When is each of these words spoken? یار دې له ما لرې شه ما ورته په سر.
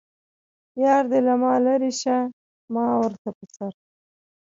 یار 0.83 1.03
دې 1.11 1.19
له 1.27 1.33
ما 1.41 1.53
لرې 1.65 1.91
شه 2.01 2.17
ما 2.73 2.85
ورته 3.01 3.29
په 3.37 3.45
سر. 3.55 3.73